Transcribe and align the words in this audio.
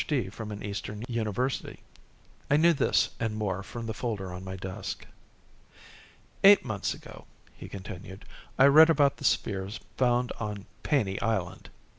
D. 0.07 0.29
from 0.29 0.51
an 0.51 0.63
eastern 0.63 1.03
university. 1.07 1.81
I 2.49 2.57
knew 2.57 2.73
this 2.73 3.11
and 3.19 3.35
more 3.35 3.61
from 3.61 3.85
the 3.85 3.93
folder 3.93 4.33
on 4.33 4.43
my 4.43 4.55
desk. 4.55 5.05
"Eight 6.43 6.65
months 6.65 6.95
ago," 6.95 7.25
he 7.55 7.69
continued, 7.69 8.25
"I 8.57 8.65
read 8.65 8.89
about 8.89 9.17
the 9.17 9.23
sphere 9.25 9.69
found 9.97 10.31
on 10.39 10.65
Paney 10.81 11.21
Island." 11.21 11.69